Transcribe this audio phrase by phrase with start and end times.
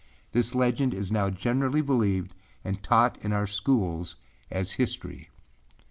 [0.31, 4.15] This legend is now generally believed and taught in our schools
[4.49, 5.29] as history.